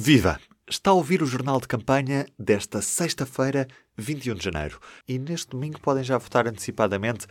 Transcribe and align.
Viva! 0.00 0.38
Está 0.70 0.90
a 0.90 0.94
ouvir 0.94 1.24
o 1.24 1.26
jornal 1.26 1.60
de 1.60 1.66
campanha 1.66 2.24
desta 2.38 2.80
sexta-feira, 2.80 3.66
21 3.96 4.36
de 4.36 4.44
janeiro. 4.44 4.78
E 5.08 5.18
neste 5.18 5.48
domingo 5.48 5.80
podem 5.80 6.04
já 6.04 6.16
votar 6.16 6.46
antecipadamente 6.46 7.26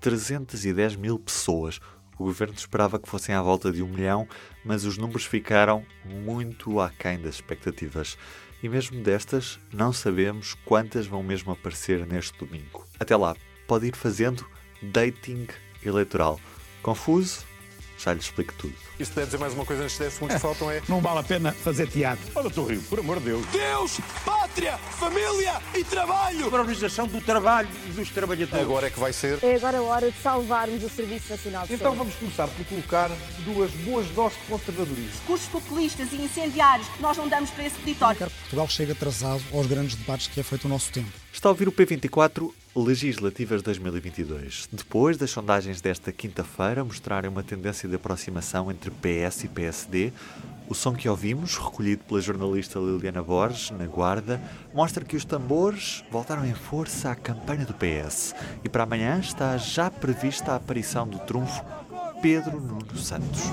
310 0.00 0.96
mil 0.96 1.18
pessoas. 1.18 1.78
O 2.18 2.24
governo 2.24 2.54
esperava 2.54 2.98
que 2.98 3.06
fossem 3.06 3.34
à 3.34 3.42
volta 3.42 3.70
de 3.70 3.82
um 3.82 3.88
milhão, 3.88 4.26
mas 4.64 4.86
os 4.86 4.96
números 4.96 5.26
ficaram 5.26 5.84
muito 6.06 6.80
aquém 6.80 7.20
das 7.20 7.34
expectativas. 7.34 8.16
E 8.62 8.68
mesmo 8.70 9.02
destas, 9.02 9.60
não 9.70 9.92
sabemos 9.92 10.54
quantas 10.64 11.06
vão 11.06 11.22
mesmo 11.22 11.52
aparecer 11.52 12.06
neste 12.06 12.38
domingo. 12.38 12.82
Até 12.98 13.14
lá, 13.14 13.36
pode 13.68 13.88
ir 13.88 13.94
fazendo 13.94 14.46
dating 14.82 15.48
eleitoral. 15.84 16.40
Confuso? 16.82 17.49
Já 18.02 18.14
lhe 18.14 18.20
explico 18.20 18.54
tudo. 18.54 18.74
E 18.98 19.04
se 19.04 19.10
puder 19.12 19.26
dizer 19.26 19.38
mais 19.38 19.52
uma 19.52 19.64
coisa 19.66 19.82
antes 19.82 19.92
de 19.94 20.00
10 20.00 20.12
segundos 20.14 20.36
que 20.36 20.40
faltam 20.42 20.70
é. 20.70 20.80
Não 20.88 21.00
vale 21.02 21.18
a 21.18 21.22
pena 21.22 21.52
fazer 21.52 21.86
teatro. 21.86 22.24
Olha, 22.34 22.48
estou 22.48 22.66
Rio, 22.66 22.80
por 22.82 22.98
amor 22.98 23.18
de 23.18 23.26
Deus. 23.26 23.46
Deus, 23.52 24.00
pátria, 24.24 24.78
família 24.78 25.60
e 25.74 25.84
trabalho. 25.84 26.46
A 26.46 26.48
valorização 26.48 27.06
do 27.06 27.20
trabalho 27.20 27.68
e 27.88 27.92
dos 27.92 28.08
trabalhadores. 28.10 28.64
Agora 28.64 28.86
é 28.86 28.90
que 28.90 28.98
vai 28.98 29.12
ser. 29.12 29.38
É 29.42 29.54
agora 29.56 29.78
a 29.78 29.82
hora 29.82 30.10
de 30.10 30.16
salvarmos 30.22 30.82
o 30.82 30.88
Serviço 30.88 31.30
Nacional 31.30 31.66
de 31.66 31.74
Então 31.74 31.94
Saúde. 31.94 31.98
vamos 31.98 32.14
começar 32.14 32.48
por 32.48 32.64
colocar 32.66 33.10
duas 33.44 33.70
boas 33.72 34.06
doses 34.08 34.38
de 34.38 34.44
conservadorismo. 34.46 35.10
discursos 35.10 35.48
populistas 35.48 36.08
e 36.12 36.16
incendiários 36.16 36.88
que 36.88 37.02
nós 37.02 37.16
não 37.18 37.28
damos 37.28 37.50
para 37.50 37.66
esse 37.66 37.76
peditório. 37.80 38.16
Quero 38.16 38.30
que 38.30 38.36
Portugal 38.40 38.68
chegue 38.68 38.92
atrasado 38.92 39.42
aos 39.52 39.66
grandes 39.66 39.94
debates 39.94 40.26
que 40.26 40.40
é 40.40 40.42
feito 40.42 40.64
o 40.64 40.68
nosso 40.68 40.90
tempo. 40.90 41.10
Está 41.32 41.48
a 41.48 41.52
ouvir 41.52 41.68
o 41.68 41.72
P24 41.72 42.50
Legislativas 42.74 43.62
2022. 43.62 44.68
Depois 44.70 45.16
das 45.16 45.30
sondagens 45.30 45.80
desta 45.80 46.12
quinta-feira 46.12 46.84
mostrarem 46.84 47.28
uma 47.28 47.42
tendência 47.42 47.88
de 47.88 47.96
aproximação 47.96 48.70
entre 48.70 48.92
PS 48.92 49.42
e 49.42 49.48
PSD, 49.48 50.12
o 50.68 50.74
som 50.74 50.94
que 50.94 51.08
ouvimos, 51.08 51.56
recolhido 51.56 52.04
pela 52.04 52.20
jornalista 52.20 52.78
Liliana 52.78 53.24
Borges, 53.24 53.72
na 53.72 53.86
Guarda, 53.86 54.40
mostra 54.72 55.04
que 55.04 55.16
os 55.16 55.24
tambores 55.24 56.04
voltaram 56.12 56.46
em 56.46 56.54
força 56.54 57.10
à 57.10 57.16
campanha 57.16 57.66
do 57.66 57.74
PS. 57.74 58.36
E 58.62 58.68
para 58.68 58.84
amanhã 58.84 59.18
está 59.18 59.56
já 59.56 59.90
prevista 59.90 60.52
a 60.52 60.56
aparição 60.56 61.08
do 61.08 61.18
trunfo 61.18 61.64
Pedro 62.22 62.60
Nuno 62.60 62.96
Santos. 62.96 63.50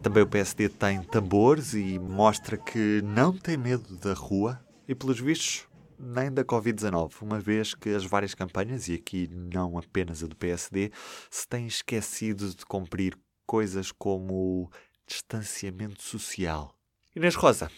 Também 0.00 0.22
o 0.22 0.26
PSD 0.28 0.68
tem 0.68 1.02
tambores 1.02 1.74
e 1.74 1.98
mostra 1.98 2.56
que 2.56 3.02
não 3.02 3.32
tem 3.32 3.56
medo 3.56 3.96
da 3.96 4.14
rua 4.14 4.64
e, 4.88 4.94
pelos 4.94 5.20
vistos, 5.20 5.66
nem 5.98 6.30
da 6.32 6.44
Covid-19, 6.44 7.22
uma 7.22 7.40
vez 7.40 7.74
que 7.74 7.90
as 7.90 8.04
várias 8.04 8.34
campanhas, 8.34 8.88
e 8.88 8.94
aqui 8.94 9.28
não 9.28 9.78
apenas 9.78 10.22
a 10.22 10.26
do 10.26 10.36
PSD, 10.36 10.90
se 11.30 11.48
têm 11.48 11.66
esquecido 11.66 12.54
de 12.54 12.64
cumprir 12.66 13.16
coisas 13.46 13.92
como 13.92 14.34
o 14.34 14.70
distanciamento 15.06 16.02
social. 16.02 16.74
Inês 17.14 17.34
Rosa, 17.34 17.70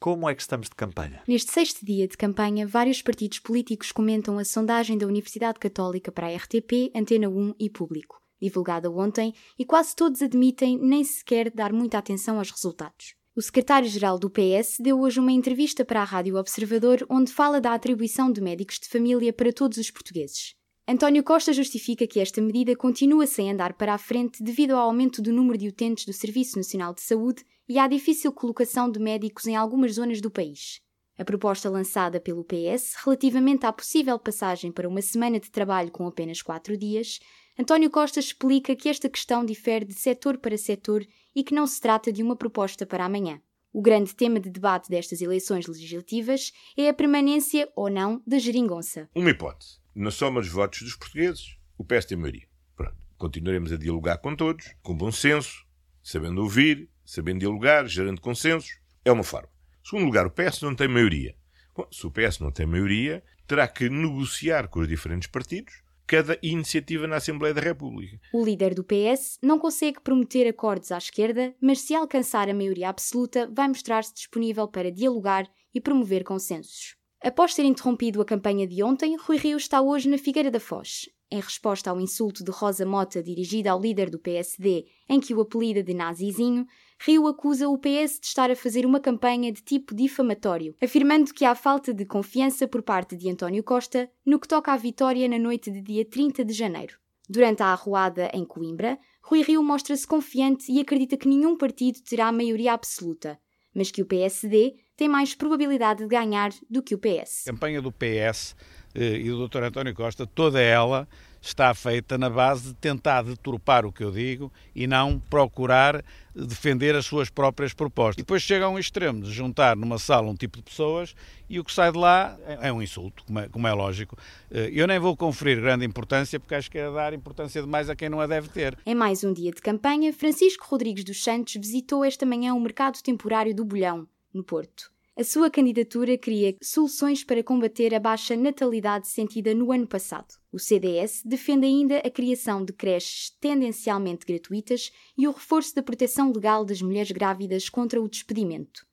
como 0.00 0.28
é 0.28 0.34
que 0.34 0.42
estamos 0.42 0.68
de 0.68 0.74
campanha? 0.74 1.22
Neste 1.26 1.52
sexto 1.52 1.84
dia 1.84 2.08
de 2.08 2.16
campanha, 2.16 2.66
vários 2.66 3.00
partidos 3.00 3.38
políticos 3.38 3.92
comentam 3.92 4.38
a 4.38 4.44
sondagem 4.44 4.98
da 4.98 5.06
Universidade 5.06 5.58
Católica 5.58 6.10
para 6.10 6.26
a 6.26 6.36
RTP, 6.36 6.90
Antena 6.94 7.28
1 7.28 7.54
e 7.58 7.70
Público, 7.70 8.20
divulgada 8.40 8.90
ontem, 8.90 9.32
e 9.58 9.64
quase 9.64 9.94
todos 9.94 10.20
admitem 10.20 10.78
nem 10.78 11.04
sequer 11.04 11.50
dar 11.50 11.72
muita 11.72 11.98
atenção 11.98 12.38
aos 12.38 12.50
resultados. 12.50 13.14
O 13.36 13.42
secretário-geral 13.42 14.16
do 14.16 14.30
PS 14.30 14.76
deu 14.78 15.00
hoje 15.00 15.18
uma 15.18 15.32
entrevista 15.32 15.84
para 15.84 16.00
a 16.00 16.04
Rádio 16.04 16.36
Observador, 16.36 17.04
onde 17.10 17.32
fala 17.32 17.60
da 17.60 17.74
atribuição 17.74 18.30
de 18.30 18.40
médicos 18.40 18.78
de 18.78 18.88
família 18.88 19.32
para 19.32 19.52
todos 19.52 19.76
os 19.76 19.90
portugueses. 19.90 20.54
António 20.86 21.24
Costa 21.24 21.52
justifica 21.52 22.06
que 22.06 22.20
esta 22.20 22.40
medida 22.40 22.76
continua 22.76 23.26
sem 23.26 23.50
andar 23.50 23.72
para 23.72 23.92
a 23.92 23.98
frente 23.98 24.40
devido 24.40 24.76
ao 24.76 24.86
aumento 24.86 25.20
do 25.20 25.32
número 25.32 25.58
de 25.58 25.66
utentes 25.66 26.04
do 26.04 26.12
Serviço 26.12 26.56
Nacional 26.56 26.94
de 26.94 27.00
Saúde 27.00 27.44
e 27.68 27.76
à 27.76 27.88
difícil 27.88 28.32
colocação 28.32 28.88
de 28.88 29.00
médicos 29.00 29.48
em 29.48 29.56
algumas 29.56 29.94
zonas 29.94 30.20
do 30.20 30.30
país. 30.30 30.78
A 31.18 31.24
proposta 31.24 31.68
lançada 31.68 32.20
pelo 32.20 32.44
PS 32.44 32.94
relativamente 33.04 33.66
à 33.66 33.72
possível 33.72 34.16
passagem 34.16 34.70
para 34.70 34.88
uma 34.88 35.02
semana 35.02 35.40
de 35.40 35.50
trabalho 35.50 35.90
com 35.90 36.06
apenas 36.06 36.40
quatro 36.40 36.76
dias, 36.76 37.18
António 37.56 37.88
Costa 37.88 38.18
explica 38.18 38.74
que 38.74 38.88
esta 38.88 39.08
questão 39.08 39.44
difere 39.44 39.84
de 39.84 39.94
setor 39.94 40.38
para 40.38 40.58
setor 40.58 41.06
e 41.32 41.44
que 41.44 41.54
não 41.54 41.68
se 41.68 41.80
trata 41.80 42.12
de 42.12 42.20
uma 42.20 42.34
proposta 42.34 42.84
para 42.84 43.04
amanhã. 43.04 43.40
O 43.72 43.80
grande 43.80 44.12
tema 44.12 44.40
de 44.40 44.50
debate 44.50 44.90
destas 44.90 45.20
eleições 45.20 45.68
legislativas 45.68 46.52
é 46.76 46.88
a 46.88 46.94
permanência 46.94 47.68
ou 47.76 47.88
não 47.88 48.20
da 48.26 48.40
geringonça. 48.40 49.08
Uma 49.14 49.30
hipótese. 49.30 49.78
Na 49.94 50.10
soma 50.10 50.40
dos 50.40 50.50
votos 50.50 50.82
dos 50.82 50.96
portugueses, 50.96 51.56
o 51.78 51.84
PS 51.84 52.06
tem 52.06 52.18
maioria. 52.18 52.48
Pronto. 52.74 52.96
Continuaremos 53.16 53.70
a 53.70 53.76
dialogar 53.76 54.18
com 54.18 54.34
todos, 54.34 54.74
com 54.82 54.96
bom 54.96 55.12
senso, 55.12 55.64
sabendo 56.02 56.42
ouvir, 56.42 56.90
sabendo 57.04 57.38
dialogar, 57.38 57.86
gerando 57.86 58.20
consensos. 58.20 58.80
É 59.04 59.12
uma 59.12 59.22
forma. 59.22 59.48
Segundo 59.84 60.06
lugar, 60.06 60.26
o 60.26 60.30
PS 60.30 60.60
não 60.60 60.74
tem 60.74 60.88
maioria. 60.88 61.36
Bom, 61.72 61.86
se 61.92 62.04
o 62.04 62.10
PS 62.10 62.40
não 62.40 62.50
tem 62.50 62.66
maioria, 62.66 63.22
terá 63.46 63.68
que 63.68 63.88
negociar 63.88 64.66
com 64.66 64.80
os 64.80 64.88
diferentes 64.88 65.28
partidos 65.28 65.83
cada 66.06 66.38
iniciativa 66.42 67.06
na 67.06 67.16
Assembleia 67.16 67.54
da 67.54 67.60
República. 67.60 68.18
O 68.32 68.44
líder 68.44 68.74
do 68.74 68.84
PS 68.84 69.38
não 69.42 69.58
consegue 69.58 70.00
prometer 70.00 70.46
acordos 70.46 70.92
à 70.92 70.98
esquerda, 70.98 71.54
mas 71.60 71.80
se 71.80 71.94
alcançar 71.94 72.48
a 72.48 72.54
maioria 72.54 72.88
absoluta, 72.88 73.50
vai 73.52 73.68
mostrar-se 73.68 74.14
disponível 74.14 74.68
para 74.68 74.90
dialogar 74.90 75.48
e 75.74 75.80
promover 75.80 76.24
consensos. 76.24 76.96
Após 77.22 77.54
ter 77.54 77.64
interrompido 77.64 78.20
a 78.20 78.24
campanha 78.24 78.66
de 78.66 78.82
ontem, 78.82 79.16
Rui 79.16 79.38
Rio 79.38 79.56
está 79.56 79.80
hoje 79.80 80.08
na 80.08 80.18
Figueira 80.18 80.50
da 80.50 80.60
Foz. 80.60 81.08
Em 81.30 81.40
resposta 81.40 81.90
ao 81.90 82.00
insulto 82.00 82.44
de 82.44 82.50
Rosa 82.50 82.84
Mota 82.84 83.22
dirigido 83.22 83.68
ao 83.68 83.80
líder 83.80 84.10
do 84.10 84.18
PSD, 84.18 84.84
em 85.08 85.18
que 85.18 85.34
o 85.34 85.40
apelida 85.40 85.82
de 85.82 85.94
nazizinho, 85.94 86.66
Rio 87.06 87.26
acusa 87.26 87.68
o 87.68 87.76
PS 87.76 88.18
de 88.18 88.28
estar 88.28 88.50
a 88.50 88.56
fazer 88.56 88.86
uma 88.86 88.98
campanha 88.98 89.52
de 89.52 89.60
tipo 89.60 89.94
difamatório, 89.94 90.74
afirmando 90.82 91.34
que 91.34 91.44
há 91.44 91.54
falta 91.54 91.92
de 91.92 92.06
confiança 92.06 92.66
por 92.66 92.80
parte 92.80 93.14
de 93.14 93.28
António 93.28 93.62
Costa 93.62 94.10
no 94.24 94.40
que 94.40 94.48
toca 94.48 94.72
à 94.72 94.76
vitória 94.78 95.28
na 95.28 95.38
noite 95.38 95.70
de 95.70 95.82
dia 95.82 96.02
30 96.02 96.42
de 96.42 96.54
janeiro. 96.54 96.96
Durante 97.28 97.62
a 97.62 97.66
arruada 97.66 98.30
em 98.32 98.42
Coimbra, 98.42 98.98
Rui 99.22 99.42
Rio 99.42 99.62
mostra-se 99.62 100.06
confiante 100.06 100.72
e 100.72 100.80
acredita 100.80 101.18
que 101.18 101.28
nenhum 101.28 101.58
partido 101.58 102.00
terá 102.00 102.32
maioria 102.32 102.72
absoluta, 102.72 103.38
mas 103.74 103.90
que 103.90 104.00
o 104.00 104.06
PSD 104.06 104.74
tem 104.96 105.08
mais 105.08 105.34
probabilidade 105.34 106.02
de 106.02 106.08
ganhar 106.08 106.50
do 106.70 106.82
que 106.82 106.94
o 106.94 106.98
PS. 106.98 107.46
A 107.46 107.52
campanha 107.52 107.82
do 107.82 107.92
PS 107.92 108.54
eh, 108.94 109.16
e 109.18 109.28
do 109.30 109.48
Dr. 109.48 109.64
António 109.64 109.94
Costa, 109.94 110.26
toda 110.26 110.60
ela 110.60 111.08
está 111.40 111.74
feita 111.74 112.16
na 112.16 112.30
base 112.30 112.68
de 112.68 112.74
tentar 112.74 113.22
deturpar 113.22 113.84
o 113.84 113.92
que 113.92 114.02
eu 114.02 114.10
digo 114.10 114.50
e 114.74 114.86
não 114.86 115.18
procurar 115.28 116.02
defender 116.34 116.96
as 116.96 117.04
suas 117.04 117.28
próprias 117.28 117.74
propostas. 117.74 118.14
E 118.14 118.22
depois 118.22 118.42
chega 118.42 118.64
a 118.64 118.68
um 118.70 118.78
extremo 118.78 119.20
de 119.20 119.30
juntar 119.30 119.76
numa 119.76 119.98
sala 119.98 120.30
um 120.30 120.34
tipo 120.34 120.56
de 120.56 120.62
pessoas 120.62 121.14
e 121.48 121.60
o 121.60 121.64
que 121.64 121.70
sai 121.72 121.92
de 121.92 121.98
lá 121.98 122.38
é 122.46 122.72
um 122.72 122.80
insulto, 122.80 123.22
como 123.26 123.40
é, 123.40 123.48
como 123.48 123.68
é 123.68 123.72
lógico. 123.74 124.16
Eh, 124.50 124.70
Eu 124.72 124.86
nem 124.86 124.98
vou 124.98 125.14
conferir 125.16 125.60
grande 125.60 125.84
importância 125.84 126.40
porque 126.40 126.54
acho 126.54 126.70
que 126.70 126.78
é 126.78 126.90
dar 126.90 127.12
importância 127.12 127.60
demais 127.60 127.90
a 127.90 127.96
quem 127.96 128.08
não 128.08 128.20
a 128.20 128.26
deve 128.26 128.48
ter. 128.48 128.78
Em 128.86 128.94
mais 128.94 129.22
um 129.22 129.32
dia 129.32 129.50
de 129.50 129.60
campanha, 129.60 130.12
Francisco 130.14 130.66
Rodrigues 130.66 131.04
dos 131.04 131.22
Santos 131.22 131.54
visitou 131.56 132.04
esta 132.04 132.24
manhã 132.24 132.54
o 132.54 132.60
mercado 132.60 133.02
temporário 133.02 133.54
do 133.54 133.66
Bolhão, 133.66 134.08
no 134.34 134.44
Porto. 134.44 134.92
A 135.16 135.22
sua 135.22 135.48
candidatura 135.48 136.18
cria 136.18 136.56
soluções 136.60 137.22
para 137.22 137.40
combater 137.40 137.94
a 137.94 138.00
baixa 138.00 138.34
natalidade 138.34 139.06
sentida 139.06 139.54
no 139.54 139.70
ano 139.70 139.86
passado. 139.86 140.34
O 140.50 140.58
CDS 140.58 141.22
defende 141.24 141.64
ainda 141.64 141.98
a 141.98 142.10
criação 142.10 142.64
de 142.64 142.72
creches 142.72 143.30
tendencialmente 143.40 144.26
gratuitas 144.26 144.90
e 145.16 145.28
o 145.28 145.30
reforço 145.30 145.72
da 145.72 145.84
proteção 145.84 146.32
legal 146.32 146.64
das 146.64 146.82
mulheres 146.82 147.12
grávidas 147.12 147.68
contra 147.68 148.02
o 148.02 148.08
despedimento. 148.08 148.84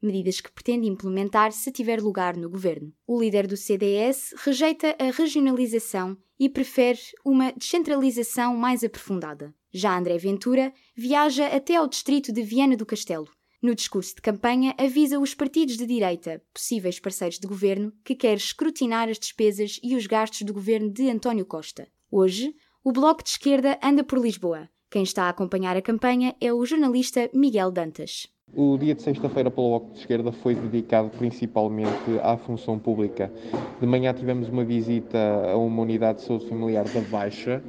Medidas 0.00 0.40
que 0.40 0.52
pretende 0.52 0.86
implementar 0.86 1.50
se 1.50 1.72
tiver 1.72 2.00
lugar 2.00 2.36
no 2.36 2.48
governo. 2.48 2.92
O 3.04 3.20
líder 3.20 3.48
do 3.48 3.56
CDS 3.56 4.34
rejeita 4.44 4.94
a 5.00 5.10
regionalização 5.10 6.16
e 6.38 6.48
prefere 6.48 7.00
uma 7.24 7.50
descentralização 7.50 8.56
mais 8.56 8.84
aprofundada. 8.84 9.52
Já 9.72 9.98
André 9.98 10.16
Ventura 10.16 10.72
viaja 10.94 11.48
até 11.48 11.74
ao 11.74 11.88
distrito 11.88 12.32
de 12.32 12.42
Viana 12.42 12.76
do 12.76 12.86
Castelo. 12.86 13.28
No 13.62 13.74
discurso 13.74 14.14
de 14.14 14.20
campanha, 14.20 14.74
avisa 14.78 15.18
os 15.18 15.34
partidos 15.34 15.76
de 15.76 15.86
direita, 15.86 16.42
possíveis 16.52 17.00
parceiros 17.00 17.38
de 17.38 17.46
governo, 17.46 17.92
que 18.04 18.14
quer 18.14 18.36
escrutinar 18.36 19.08
as 19.08 19.18
despesas 19.18 19.80
e 19.82 19.96
os 19.96 20.06
gastos 20.06 20.42
do 20.42 20.52
governo 20.52 20.90
de 20.90 21.08
António 21.10 21.46
Costa. 21.46 21.88
Hoje, 22.10 22.54
o 22.84 22.92
Bloco 22.92 23.22
de 23.22 23.30
Esquerda 23.30 23.78
anda 23.82 24.04
por 24.04 24.18
Lisboa. 24.18 24.68
Quem 24.90 25.02
está 25.02 25.24
a 25.24 25.30
acompanhar 25.30 25.76
a 25.76 25.82
campanha 25.82 26.36
é 26.40 26.52
o 26.52 26.64
jornalista 26.64 27.30
Miguel 27.32 27.72
Dantas. 27.72 28.28
O 28.54 28.78
dia 28.78 28.94
de 28.94 29.02
sexta-feira 29.02 29.50
pelo 29.50 29.70
Bloco 29.70 29.92
de 29.92 29.98
Esquerda 29.98 30.30
foi 30.30 30.54
dedicado 30.54 31.10
principalmente 31.10 32.20
à 32.22 32.36
função 32.36 32.78
pública. 32.78 33.32
De 33.80 33.86
manhã 33.86 34.14
tivemos 34.14 34.48
uma 34.48 34.64
visita 34.64 35.18
a 35.50 35.56
uma 35.56 35.82
unidade 35.82 36.20
de 36.20 36.26
saúde 36.26 36.48
familiar 36.48 36.84
da 36.84 37.00
Baixa, 37.00 37.62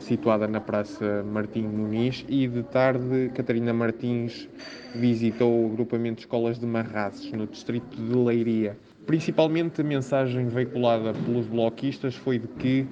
situada 0.00 0.46
na 0.46 0.60
Praça 0.60 1.22
Martim 1.22 1.62
Muniz, 1.62 2.24
e 2.28 2.46
de 2.46 2.62
tarde 2.62 3.30
Catarina 3.34 3.72
Martins 3.72 4.48
visitou 4.94 5.64
o 5.64 5.72
agrupamento 5.72 6.16
de 6.16 6.22
escolas 6.22 6.58
de 6.58 6.66
Marrazes, 6.66 7.30
no 7.32 7.46
distrito 7.46 7.96
de 7.96 8.16
Leiria. 8.16 8.76
Principalmente 9.06 9.80
a 9.80 9.84
mensagem 9.84 10.48
veiculada 10.48 11.12
pelos 11.12 11.46
bloquistas 11.46 12.14
foi 12.14 12.38
de 12.38 12.48
que 12.48 12.86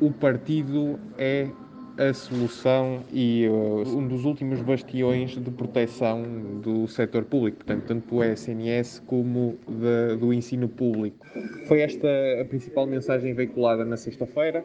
o 0.00 0.10
partido 0.10 0.98
é 1.18 1.48
a 1.96 2.12
solução 2.12 3.04
e 3.12 3.46
uh, 3.48 3.96
um 3.96 4.06
dos 4.06 4.24
últimos 4.24 4.60
bastiões 4.60 5.30
de 5.30 5.50
proteção 5.50 6.22
do 6.60 6.88
setor 6.88 7.24
público, 7.24 7.58
portanto, 7.58 7.84
tanto 7.86 8.14
do 8.14 8.24
SNS 8.24 9.02
como 9.06 9.56
de, 9.68 10.16
do 10.16 10.32
ensino 10.32 10.68
público. 10.68 11.24
Foi 11.66 11.80
esta 11.80 12.08
a 12.40 12.44
principal 12.44 12.86
mensagem 12.86 13.32
veiculada 13.32 13.84
na 13.84 13.96
sexta-feira. 13.96 14.64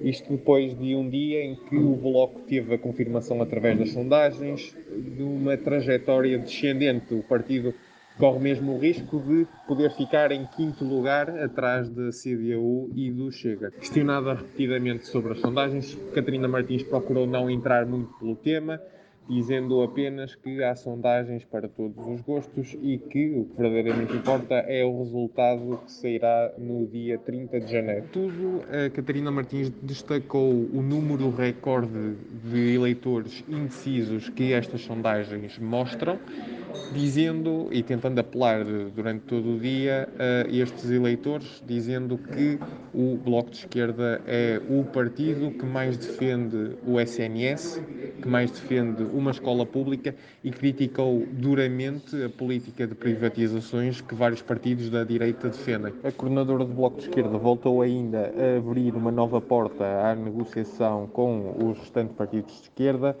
Isto 0.00 0.32
depois 0.32 0.76
de 0.78 0.94
um 0.94 1.08
dia 1.08 1.42
em 1.44 1.54
que 1.54 1.76
o 1.76 1.94
Bloco 1.96 2.40
teve 2.40 2.74
a 2.74 2.78
confirmação 2.78 3.40
através 3.40 3.78
das 3.78 3.90
sondagens 3.92 4.76
de 4.88 5.22
uma 5.22 5.56
trajetória 5.56 6.38
descendente. 6.38 7.14
O 7.14 7.22
partido 7.22 7.74
corre 8.18 8.38
mesmo 8.38 8.74
o 8.74 8.78
risco 8.78 9.20
de 9.20 9.46
poder 9.66 9.90
ficar 9.96 10.30
em 10.30 10.46
quinto 10.46 10.84
lugar 10.84 11.28
atrás 11.30 11.88
da 11.88 12.10
CDU 12.10 12.90
e 12.94 13.10
do 13.10 13.30
Chega. 13.32 13.70
Questionada 13.70 14.34
repetidamente 14.34 15.06
sobre 15.06 15.32
as 15.32 15.40
sondagens, 15.40 15.94
Catarina 16.14 16.46
Martins 16.46 16.82
procurou 16.82 17.26
não 17.26 17.50
entrar 17.50 17.86
muito 17.86 18.12
pelo 18.18 18.36
tema, 18.36 18.80
dizendo 19.28 19.82
apenas 19.82 20.34
que 20.34 20.62
há 20.62 20.74
sondagens 20.74 21.44
para 21.44 21.68
todos 21.68 21.96
os 22.06 22.20
gostos 22.20 22.76
e 22.82 22.98
que 22.98 23.30
o 23.30 23.44
que 23.44 23.56
verdadeiramente 23.56 24.12
importa 24.14 24.54
é 24.54 24.84
o 24.84 24.98
resultado 24.98 25.80
que 25.84 25.92
sairá 25.92 26.52
no 26.58 26.86
dia 26.86 27.18
30 27.18 27.60
de 27.60 27.72
janeiro. 27.72 28.06
Tudo, 28.12 28.62
a 28.68 28.90
Catarina 28.90 29.30
Martins 29.30 29.70
destacou 29.82 30.50
o 30.50 30.82
número 30.82 31.30
recorde 31.30 32.16
de 32.44 32.74
eleitores 32.74 33.44
indecisos 33.48 34.28
que 34.28 34.52
estas 34.52 34.82
sondagens 34.82 35.58
mostram 35.58 36.18
dizendo 36.92 37.68
e 37.70 37.82
tentando 37.82 38.20
apelar 38.20 38.64
durante 38.94 39.22
todo 39.22 39.56
o 39.56 39.58
dia 39.58 40.08
a 40.18 40.48
estes 40.48 40.90
eleitores, 40.90 41.62
dizendo 41.66 42.18
que 42.18 42.58
o 42.92 43.16
Bloco 43.16 43.50
de 43.50 43.58
Esquerda 43.58 44.20
é 44.26 44.60
o 44.68 44.84
partido 44.84 45.50
que 45.50 45.64
mais 45.64 45.96
defende 45.96 46.76
o 46.86 47.00
SNS, 47.00 47.82
que 48.20 48.28
mais 48.28 48.50
defende 48.50 49.02
uma 49.14 49.30
escola 49.30 49.64
pública 49.64 50.14
e 50.42 50.50
criticou 50.50 51.26
duramente 51.32 52.22
a 52.22 52.28
política 52.28 52.86
de 52.86 52.94
privatizações 52.94 54.00
que 54.00 54.14
vários 54.14 54.42
partidos 54.42 54.90
da 54.90 55.04
direita 55.04 55.48
defendem. 55.48 55.94
A 56.02 56.10
coordenadora 56.10 56.64
do 56.64 56.74
Bloco 56.74 56.98
de 56.98 57.08
Esquerda 57.08 57.38
voltou 57.38 57.80
ainda 57.82 58.32
a 58.36 58.58
abrir 58.58 58.94
uma 58.94 59.10
nova 59.10 59.40
porta 59.40 59.84
à 59.84 60.14
negociação 60.14 61.06
com 61.06 61.54
os 61.70 61.78
restantes 61.78 62.16
partidos 62.16 62.54
de 62.54 62.62
esquerda 62.62 63.16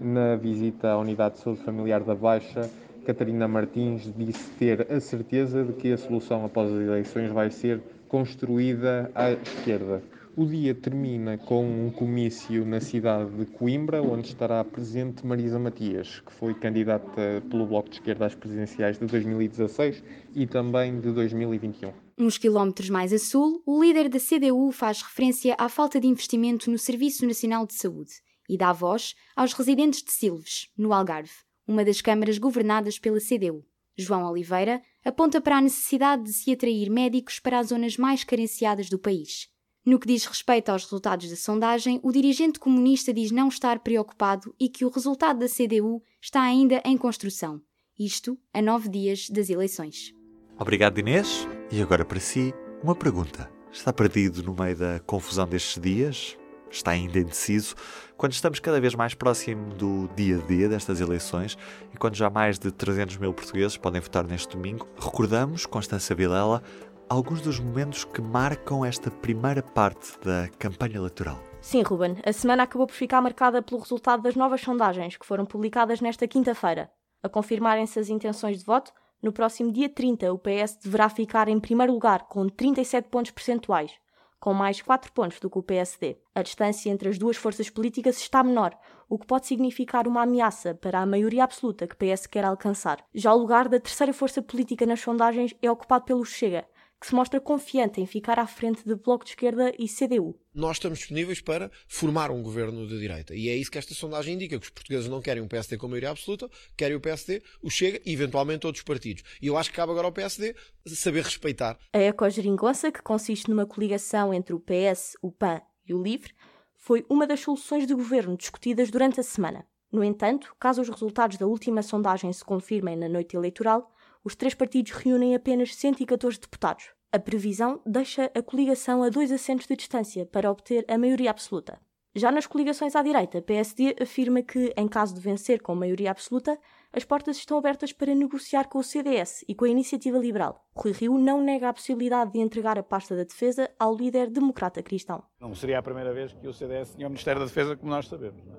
na 0.00 0.36
visita 0.36 0.88
à 0.88 0.98
Unidade 0.98 1.34
de 1.36 1.40
Saúde 1.40 1.62
Familiar 1.62 2.02
da 2.02 2.14
Baixa 2.14 2.70
Catarina 3.04 3.46
Martins 3.46 4.10
disse 4.16 4.50
ter 4.52 4.90
a 4.90 4.98
certeza 4.98 5.62
de 5.62 5.74
que 5.74 5.92
a 5.92 5.98
solução 5.98 6.44
após 6.44 6.72
as 6.72 6.80
eleições 6.80 7.30
vai 7.30 7.50
ser 7.50 7.80
construída 8.08 9.10
à 9.14 9.30
esquerda. 9.32 10.02
O 10.36 10.44
dia 10.46 10.74
termina 10.74 11.38
com 11.38 11.64
um 11.64 11.90
comício 11.90 12.64
na 12.66 12.80
cidade 12.80 13.30
de 13.36 13.46
Coimbra, 13.46 14.02
onde 14.02 14.28
estará 14.28 14.64
presente 14.64 15.24
Marisa 15.24 15.58
Matias, 15.58 16.20
que 16.20 16.32
foi 16.32 16.54
candidata 16.54 17.42
pelo 17.48 17.66
Bloco 17.66 17.88
de 17.88 17.96
Esquerda 17.96 18.26
às 18.26 18.34
presidenciais 18.34 18.98
de 18.98 19.06
2016 19.06 20.02
e 20.34 20.46
também 20.46 21.00
de 21.00 21.12
2021. 21.12 21.92
Uns 22.18 22.36
quilómetros 22.36 22.90
mais 22.90 23.12
a 23.12 23.18
sul, 23.18 23.62
o 23.64 23.82
líder 23.82 24.08
da 24.08 24.18
CDU 24.18 24.72
faz 24.72 25.02
referência 25.02 25.54
à 25.58 25.68
falta 25.68 26.00
de 26.00 26.06
investimento 26.06 26.70
no 26.70 26.78
Serviço 26.78 27.26
Nacional 27.26 27.66
de 27.66 27.74
Saúde 27.74 28.12
e 28.48 28.56
dá 28.56 28.72
voz 28.72 29.14
aos 29.36 29.52
residentes 29.52 30.02
de 30.02 30.12
Silves, 30.12 30.68
no 30.76 30.92
Algarve 30.92 31.32
uma 31.66 31.84
das 31.84 32.00
câmaras 32.00 32.38
governadas 32.38 32.98
pela 32.98 33.18
CDU. 33.18 33.64
João 33.96 34.30
Oliveira 34.30 34.82
aponta 35.04 35.40
para 35.40 35.58
a 35.58 35.60
necessidade 35.60 36.24
de 36.24 36.32
se 36.32 36.52
atrair 36.52 36.90
médicos 36.90 37.38
para 37.38 37.58
as 37.58 37.68
zonas 37.68 37.96
mais 37.96 38.24
carenciadas 38.24 38.88
do 38.88 38.98
país. 38.98 39.48
No 39.84 39.98
que 39.98 40.06
diz 40.06 40.24
respeito 40.24 40.70
aos 40.70 40.84
resultados 40.84 41.28
da 41.28 41.36
sondagem, 41.36 42.00
o 42.02 42.10
dirigente 42.10 42.58
comunista 42.58 43.12
diz 43.12 43.30
não 43.30 43.48
estar 43.48 43.80
preocupado 43.80 44.54
e 44.58 44.66
que 44.66 44.82
o 44.82 44.88
resultado 44.88 45.40
da 45.40 45.46
CDU 45.46 46.02
está 46.22 46.40
ainda 46.40 46.80
em 46.86 46.96
construção. 46.96 47.60
Isto 47.98 48.38
a 48.52 48.62
nove 48.62 48.88
dias 48.88 49.28
das 49.28 49.50
eleições. 49.50 50.14
Obrigado, 50.58 50.98
Inês. 50.98 51.46
E 51.70 51.82
agora 51.82 52.02
para 52.02 52.18
si, 52.18 52.54
uma 52.82 52.94
pergunta. 52.94 53.50
Está 53.70 53.92
perdido 53.92 54.42
no 54.42 54.54
meio 54.54 54.74
da 54.74 55.00
confusão 55.00 55.46
destes 55.46 55.82
dias? 55.82 56.36
está 56.76 56.90
ainda 56.90 57.18
indeciso, 57.18 57.74
quando 58.16 58.32
estamos 58.32 58.58
cada 58.60 58.80
vez 58.80 58.94
mais 58.94 59.14
próximo 59.14 59.72
do 59.74 60.08
dia 60.16 60.38
dia 60.38 60.68
destas 60.68 61.00
eleições 61.00 61.56
e 61.92 61.96
quando 61.96 62.16
já 62.16 62.28
mais 62.28 62.58
de 62.58 62.70
300 62.70 63.16
mil 63.18 63.32
portugueses 63.32 63.76
podem 63.76 64.00
votar 64.00 64.26
neste 64.26 64.48
domingo, 64.56 64.88
recordamos, 64.98 65.66
Constança 65.66 66.14
Vilela, 66.14 66.62
alguns 67.08 67.40
dos 67.40 67.60
momentos 67.60 68.04
que 68.04 68.20
marcam 68.20 68.84
esta 68.84 69.10
primeira 69.10 69.62
parte 69.62 70.18
da 70.20 70.48
campanha 70.58 70.96
eleitoral. 70.96 71.38
Sim, 71.60 71.82
Ruben, 71.82 72.16
a 72.24 72.32
semana 72.32 72.64
acabou 72.64 72.86
por 72.86 72.94
ficar 72.94 73.20
marcada 73.20 73.62
pelo 73.62 73.80
resultado 73.80 74.22
das 74.22 74.34
novas 74.34 74.60
sondagens 74.60 75.16
que 75.16 75.26
foram 75.26 75.46
publicadas 75.46 76.00
nesta 76.00 76.26
quinta-feira. 76.26 76.90
A 77.22 77.28
confirmarem-se 77.28 77.98
as 77.98 78.08
intenções 78.08 78.58
de 78.58 78.64
voto, 78.64 78.92
no 79.22 79.32
próximo 79.32 79.72
dia 79.72 79.88
30 79.88 80.32
o 80.32 80.38
PS 80.38 80.76
deverá 80.82 81.08
ficar 81.08 81.48
em 81.48 81.58
primeiro 81.58 81.92
lugar 81.92 82.28
com 82.28 82.48
37 82.48 83.08
pontos 83.08 83.30
percentuais, 83.30 83.92
com 84.38 84.52
mais 84.52 84.82
4 84.82 85.10
pontos 85.12 85.40
do 85.40 85.48
que 85.48 85.58
o 85.58 85.62
PSD. 85.62 86.18
A 86.34 86.42
distância 86.42 86.90
entre 86.90 87.08
as 87.08 87.16
duas 87.16 87.36
forças 87.36 87.70
políticas 87.70 88.18
está 88.18 88.42
menor, 88.42 88.76
o 89.08 89.18
que 89.18 89.26
pode 89.26 89.46
significar 89.46 90.06
uma 90.06 90.22
ameaça 90.22 90.74
para 90.74 91.00
a 91.00 91.06
maioria 91.06 91.44
absoluta 91.44 91.86
que 91.86 91.96
PS 91.96 92.26
quer 92.26 92.44
alcançar. 92.44 93.02
Já 93.14 93.32
o 93.32 93.38
lugar 93.38 93.68
da 93.68 93.80
terceira 93.80 94.12
força 94.12 94.42
política 94.42 94.84
nas 94.84 95.00
sondagens 95.00 95.54
é 95.62 95.70
ocupado 95.70 96.04
pelo 96.04 96.24
Chega, 96.26 96.66
que 97.00 97.06
se 97.06 97.14
mostra 97.14 97.40
confiante 97.40 98.00
em 98.00 98.06
ficar 98.06 98.38
à 98.38 98.46
frente 98.46 98.84
de 98.84 98.94
Bloco 98.94 99.24
de 99.24 99.30
Esquerda 99.30 99.72
e 99.78 99.86
CDU. 99.88 100.38
Nós 100.54 100.76
estamos 100.76 100.98
disponíveis 100.98 101.40
para 101.40 101.70
formar 101.86 102.30
um 102.30 102.42
governo 102.42 102.86
de 102.86 102.98
direita. 102.98 103.34
E 103.34 103.48
é 103.48 103.56
isso 103.56 103.70
que 103.70 103.78
esta 103.78 103.94
sondagem 103.94 104.34
indica, 104.34 104.58
que 104.58 104.64
os 104.64 104.70
portugueses 104.70 105.08
não 105.08 105.20
querem 105.20 105.42
um 105.42 105.48
PSD 105.48 105.76
com 105.76 105.88
maioria 105.88 106.10
absoluta, 106.10 106.48
querem 106.76 106.96
o 106.96 107.00
PSD, 107.00 107.42
o 107.62 107.70
Chega 107.70 108.00
e 108.06 108.12
eventualmente 108.12 108.66
outros 108.66 108.84
partidos. 108.84 109.22
E 109.42 109.48
eu 109.48 109.56
acho 109.56 109.70
que 109.70 109.76
cabe 109.76 109.92
agora 109.92 110.06
ao 110.06 110.12
PSD 110.12 110.54
saber 110.86 111.24
respeitar. 111.24 111.78
A 111.92 111.98
ecogeringonça, 111.98 112.90
que 112.90 113.02
consiste 113.02 113.50
numa 113.50 113.66
coligação 113.66 114.32
entre 114.32 114.54
o 114.54 114.60
PS, 114.60 115.16
o 115.20 115.30
PAN 115.30 115.60
e 115.86 115.92
o 115.92 116.02
LIVRE, 116.02 116.32
foi 116.76 117.04
uma 117.08 117.26
das 117.26 117.40
soluções 117.40 117.86
de 117.86 117.94
governo 117.94 118.36
discutidas 118.36 118.90
durante 118.90 119.18
a 119.18 119.22
semana. 119.22 119.66
No 119.90 120.02
entanto, 120.02 120.54
caso 120.58 120.82
os 120.82 120.88
resultados 120.88 121.36
da 121.36 121.46
última 121.46 121.82
sondagem 121.82 122.32
se 122.32 122.44
confirmem 122.44 122.96
na 122.96 123.08
noite 123.08 123.36
eleitoral, 123.36 123.94
os 124.24 124.34
três 124.34 124.54
partidos 124.54 124.92
reúnem 124.92 125.34
apenas 125.34 125.74
114 125.74 126.40
deputados. 126.40 126.86
A 127.12 127.18
previsão 127.18 127.80
deixa 127.86 128.30
a 128.34 128.42
coligação 128.42 129.02
a 129.02 129.08
dois 129.10 129.30
assentos 129.30 129.66
de 129.66 129.76
distância 129.76 130.26
para 130.26 130.50
obter 130.50 130.84
a 130.88 130.98
maioria 130.98 131.30
absoluta. 131.30 131.78
Já 132.16 132.30
nas 132.32 132.46
coligações 132.46 132.94
à 132.94 133.02
direita, 133.02 133.38
a 133.38 133.42
PSD 133.42 133.96
afirma 134.00 134.40
que, 134.40 134.72
em 134.76 134.86
caso 134.86 135.14
de 135.14 135.20
vencer 135.20 135.60
com 135.60 135.74
maioria 135.74 136.12
absoluta, 136.12 136.58
as 136.92 137.04
portas 137.04 137.36
estão 137.36 137.58
abertas 137.58 137.92
para 137.92 138.14
negociar 138.14 138.68
com 138.68 138.78
o 138.78 138.84
CDS 138.84 139.44
e 139.48 139.54
com 139.54 139.64
a 139.64 139.68
Iniciativa 139.68 140.16
Liberal. 140.16 140.64
Rui 140.76 140.92
Rio 140.92 141.18
não 141.18 141.42
nega 141.42 141.68
a 141.68 141.72
possibilidade 141.72 142.32
de 142.32 142.38
entregar 142.38 142.78
a 142.78 142.84
pasta 142.84 143.16
da 143.16 143.24
defesa 143.24 143.68
ao 143.80 143.96
líder 143.96 144.30
democrata 144.30 144.80
cristão. 144.80 145.24
Não 145.40 145.54
seria 145.56 145.80
a 145.80 145.82
primeira 145.82 146.14
vez 146.14 146.32
que 146.32 146.46
o 146.46 146.52
CDS 146.52 146.94
tinha 146.94 147.08
o 147.08 147.10
Ministério 147.10 147.40
da 147.40 147.46
Defesa, 147.46 147.76
como 147.76 147.90
nós 147.90 148.06
sabemos. 148.06 148.44
Não? 148.44 148.54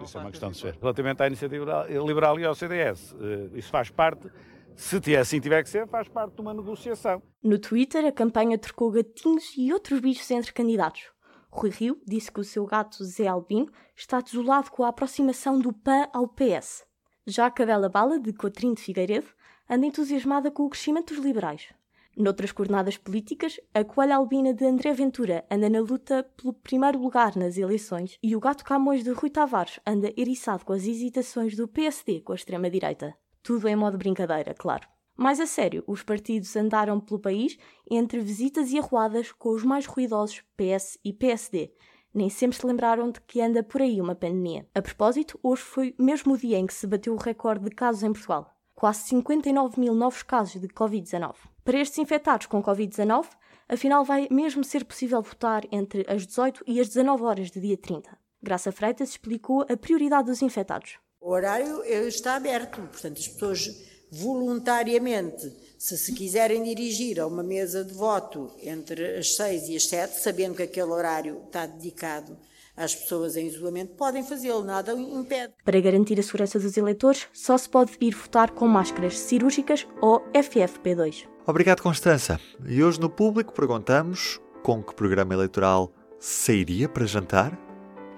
É? 0.00 0.04
Isso 0.04 0.16
é 0.16 0.20
uma 0.20 0.30
questão 0.30 0.50
de 0.52 0.56
ser. 0.56 0.78
Relativamente 0.80 1.22
à 1.22 1.26
Iniciativa 1.26 1.86
Liberal 1.88 2.38
e 2.38 2.44
ao 2.44 2.54
CDS, 2.54 3.14
eh, 3.20 3.58
isso 3.58 3.70
faz 3.70 3.90
parte 3.90 4.30
se 4.76 5.16
assim 5.16 5.40
tiver 5.40 5.62
que 5.62 5.68
ser, 5.68 5.86
faz 5.86 6.08
parte 6.08 6.34
de 6.34 6.40
uma 6.40 6.54
negociação. 6.54 7.22
No 7.42 7.58
Twitter, 7.58 8.04
a 8.04 8.12
campanha 8.12 8.58
trocou 8.58 8.90
gatinhos 8.90 9.52
e 9.56 9.72
outros 9.72 10.00
bichos 10.00 10.30
entre 10.30 10.52
candidatos. 10.52 11.10
Rui 11.50 11.70
Rio 11.70 12.00
disse 12.06 12.30
que 12.30 12.40
o 12.40 12.44
seu 12.44 12.64
gato 12.64 13.04
Zé 13.04 13.26
Albino 13.26 13.70
está 13.96 14.20
desolado 14.20 14.70
com 14.70 14.84
a 14.84 14.88
aproximação 14.88 15.58
do 15.58 15.72
PAN 15.72 16.08
ao 16.12 16.28
PS. 16.28 16.84
Já 17.26 17.46
a 17.46 17.50
Cadela 17.50 17.88
Bala, 17.88 18.18
de 18.18 18.32
Cotrim 18.32 18.72
de 18.72 18.80
Figueiredo, 18.80 19.28
anda 19.68 19.86
entusiasmada 19.86 20.50
com 20.50 20.64
o 20.64 20.70
crescimento 20.70 21.14
dos 21.14 21.24
liberais. 21.24 21.68
Noutras 22.16 22.52
coordenadas 22.52 22.96
políticas, 22.96 23.60
a 23.72 23.84
coelha 23.84 24.16
albina 24.16 24.52
de 24.52 24.64
André 24.64 24.92
Ventura 24.92 25.44
anda 25.50 25.70
na 25.70 25.80
luta 25.80 26.24
pelo 26.36 26.52
primeiro 26.52 26.98
lugar 26.98 27.36
nas 27.36 27.56
eleições 27.56 28.18
e 28.22 28.34
o 28.34 28.40
gato 28.40 28.64
Camões 28.64 29.04
de 29.04 29.10
Rui 29.10 29.30
Tavares 29.30 29.78
anda 29.86 30.12
eriçado 30.16 30.64
com 30.64 30.72
as 30.72 30.84
hesitações 30.84 31.56
do 31.56 31.68
PSD 31.68 32.20
com 32.20 32.32
a 32.32 32.34
extrema-direita. 32.34 33.16
Tudo 33.42 33.68
em 33.68 33.76
modo 33.76 33.98
brincadeira, 33.98 34.54
claro. 34.54 34.86
Mais 35.16 35.38
a 35.38 35.46
sério, 35.46 35.84
os 35.86 36.02
partidos 36.02 36.56
andaram 36.56 36.98
pelo 36.98 37.20
país 37.20 37.58
entre 37.90 38.20
visitas 38.20 38.70
e 38.72 38.78
arruadas 38.78 39.32
com 39.32 39.50
os 39.50 39.62
mais 39.62 39.84
ruidosos 39.84 40.42
PS 40.56 40.98
e 41.04 41.12
PSD. 41.12 41.74
Nem 42.12 42.30
sempre 42.30 42.56
se 42.56 42.66
lembraram 42.66 43.10
de 43.10 43.20
que 43.20 43.40
anda 43.40 43.62
por 43.62 43.82
aí 43.82 44.00
uma 44.00 44.14
pandemia. 44.14 44.66
A 44.74 44.80
propósito, 44.80 45.38
hoje 45.42 45.62
foi 45.62 45.94
mesmo 45.98 46.32
o 46.32 46.38
dia 46.38 46.58
em 46.58 46.66
que 46.66 46.72
se 46.72 46.86
bateu 46.86 47.14
o 47.14 47.18
recorde 47.18 47.64
de 47.64 47.70
casos 47.70 48.02
em 48.02 48.12
Portugal. 48.12 48.50
Quase 48.74 49.00
59 49.08 49.78
mil 49.78 49.94
novos 49.94 50.22
casos 50.22 50.58
de 50.60 50.68
Covid-19. 50.68 51.34
Para 51.62 51.78
estes 51.78 51.98
infectados 51.98 52.46
com 52.46 52.62
Covid-19, 52.62 53.26
afinal 53.68 54.04
vai 54.04 54.26
mesmo 54.30 54.64
ser 54.64 54.84
possível 54.84 55.20
votar 55.20 55.62
entre 55.70 56.04
as 56.08 56.26
18 56.26 56.64
e 56.66 56.80
as 56.80 56.88
19 56.88 57.22
horas 57.24 57.50
de 57.50 57.60
dia 57.60 57.76
30. 57.76 58.10
Graça 58.42 58.72
Freitas 58.72 59.10
explicou 59.10 59.66
a 59.70 59.76
prioridade 59.76 60.28
dos 60.28 60.40
infectados. 60.40 60.98
O 61.20 61.32
horário 61.32 61.84
está 61.84 62.36
aberto, 62.36 62.80
portanto, 62.80 63.18
as 63.18 63.28
pessoas 63.28 63.68
voluntariamente, 64.10 65.52
se 65.78 65.96
se 65.98 66.14
quiserem 66.14 66.64
dirigir 66.64 67.20
a 67.20 67.26
uma 67.26 67.42
mesa 67.42 67.84
de 67.84 67.92
voto 67.92 68.50
entre 68.62 69.18
as 69.18 69.36
seis 69.36 69.68
e 69.68 69.76
as 69.76 69.86
sete, 69.86 70.18
sabendo 70.18 70.54
que 70.54 70.62
aquele 70.62 70.90
horário 70.90 71.42
está 71.46 71.66
dedicado 71.66 72.36
às 72.74 72.94
pessoas 72.94 73.36
em 73.36 73.46
isolamento, 73.46 73.94
podem 73.96 74.24
fazê-lo, 74.24 74.64
nada 74.64 74.94
impede. 74.94 75.52
Para 75.62 75.80
garantir 75.80 76.18
a 76.18 76.22
segurança 76.22 76.58
dos 76.58 76.76
eleitores, 76.78 77.26
só 77.34 77.58
se 77.58 77.68
pode 77.68 77.92
ir 78.00 78.14
votar 78.14 78.52
com 78.52 78.66
máscaras 78.66 79.18
cirúrgicas 79.18 79.86
ou 80.00 80.20
FFP2. 80.32 81.28
Obrigado, 81.46 81.82
Constança. 81.82 82.40
E 82.66 82.82
hoje 82.82 82.98
no 82.98 83.10
público 83.10 83.52
perguntamos 83.52 84.40
com 84.62 84.82
que 84.82 84.94
programa 84.94 85.34
eleitoral 85.34 85.92
sairia 86.18 86.88
para 86.88 87.04
jantar? 87.04 87.69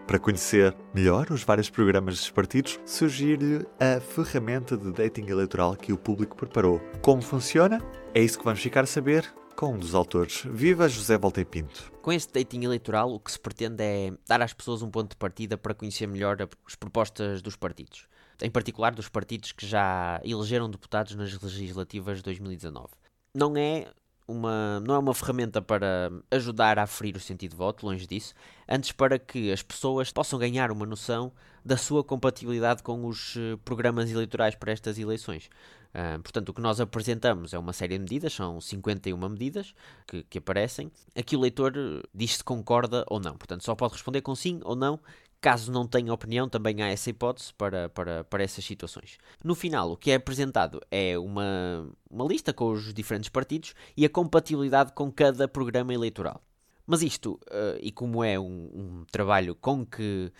Para 0.07 0.19
conhecer 0.19 0.77
melhor 0.93 1.31
os 1.31 1.45
vários 1.45 1.71
programas 1.71 2.19
dos 2.19 2.31
partidos, 2.31 2.79
surgir-lhe 2.85 3.65
a 3.79 4.01
ferramenta 4.01 4.77
de 4.77 4.93
dating 4.93 5.27
eleitoral 5.29 5.77
que 5.77 5.93
o 5.93 5.97
público 5.97 6.37
preparou. 6.37 6.81
Como 7.01 7.23
funciona? 7.23 7.79
É 8.13 8.21
isso 8.21 8.39
que 8.39 8.45
vamos 8.45 8.61
ficar 8.61 8.83
a 8.83 8.87
saber 8.87 9.33
com 9.55 9.75
um 9.75 9.79
dos 9.79 9.95
autores. 9.95 10.43
Viva 10.45 10.89
José 10.89 11.17
Volta 11.17 11.45
Pinto. 11.45 11.93
Com 12.03 12.13
este 12.13 12.33
dating 12.33 12.65
eleitoral, 12.65 13.13
o 13.13 13.21
que 13.21 13.31
se 13.31 13.39
pretende 13.39 13.83
é 13.83 14.13
dar 14.27 14.43
às 14.43 14.53
pessoas 14.53 14.83
um 14.83 14.91
ponto 14.91 15.11
de 15.11 15.17
partida 15.17 15.57
para 15.57 15.73
conhecer 15.73 16.07
melhor 16.09 16.37
as 16.67 16.75
propostas 16.75 17.41
dos 17.41 17.55
partidos. 17.55 18.09
Em 18.43 18.51
particular 18.51 18.93
dos 18.93 19.09
partidos 19.09 19.53
que 19.53 19.65
já 19.65 20.21
elegeram 20.25 20.69
deputados 20.69 21.15
nas 21.15 21.41
legislativas 21.41 22.17
de 22.19 22.25
2019. 22.25 22.89
Não 23.35 23.57
é 23.57 23.87
uma, 24.33 24.81
não 24.81 24.95
é 24.95 24.99
uma 24.99 25.15
ferramenta 25.15 25.63
para 25.63 26.11
ajudar 26.31 26.79
a 26.79 26.83
aferir 26.83 27.17
o 27.17 27.21
sentido 27.21 27.53
de 27.53 27.57
voto, 27.57 27.87
longe 27.87 28.07
disso, 28.07 28.35
antes 28.69 28.93
para 28.93 29.19
que 29.19 29.53
as 29.53 29.63
pessoas 29.63 30.11
possam 30.11 30.39
ganhar 30.39 30.71
uma 30.71 30.87
noção 30.87 31.33
da 31.65 31.77
sua 31.77 32.03
compatibilidade 32.03 32.83
com 32.83 33.07
os 33.07 33.37
eh, 33.37 33.57
programas 33.65 34.11
eleitorais 34.11 34.55
para 34.55 34.73
estas 34.73 34.99
eleições. 34.99 35.49
Uh, 35.95 36.21
portanto, 36.23 36.49
o 36.49 36.55
que 36.55 36.61
nós 36.63 36.81
apresentamos 36.81 37.53
é 37.53 37.59
uma 37.59 37.75
série 37.75 37.99
de 37.99 38.01
medidas, 38.01 38.33
são 38.33 38.59
51 38.59 39.29
medidas 39.29 39.75
que, 40.07 40.23
que 40.23 40.39
aparecem. 40.39 40.91
Aqui 41.15 41.37
o 41.37 41.41
leitor 41.41 41.75
eh, 41.77 42.03
diz 42.15 42.39
se 42.39 42.45
concorda 42.45 43.05
ou 43.09 43.21
não. 43.21 43.37
Portanto, 43.37 43.63
só 43.63 43.75
pode 43.75 43.93
responder 43.93 44.23
com 44.23 44.35
sim 44.35 44.59
ou 44.65 44.75
não 44.75 44.99
Caso 45.43 45.73
não 45.73 45.89
tenha 45.89 46.15
opinião, 46.15 46.49
também 46.49 46.81
há 46.83 46.89
essa 46.89 47.11
hipótese 47.11 47.53
para, 47.53 47.89
para, 47.89 48.23
para 48.23 48.45
essas 48.45 48.65
situações. 48.65 49.19
No 49.43 49.57
final, 49.57 49.91
o 49.91 49.97
que 49.97 50.13
é 50.13 50.15
apresentado 50.15 50.81
é 50.89 51.19
uma, 51.19 51.91
uma 52.09 52.25
lista 52.25 52.53
com 52.53 52.71
os 52.71 52.95
diferentes 52.95 53.29
partidos 53.29 53.75
e 53.97 54.05
a 54.05 54.09
compatibilidade 54.09 54.93
com 54.93 55.11
cada 55.11 55.49
programa 55.49 55.93
eleitoral. 55.93 56.41
Mas 56.87 57.03
isto, 57.03 57.41
uh, 57.49 57.77
e 57.81 57.91
como 57.91 58.23
é 58.23 58.39
um, 58.39 58.71
um 58.73 59.05
trabalho 59.11 59.57
com 59.57 59.85
que 59.85 60.33